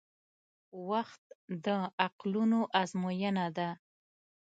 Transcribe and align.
•وخت 0.89 1.23
د 1.65 1.67
عقلونو 2.03 2.59
ازموینه 2.81 3.45
ده. 3.57 3.69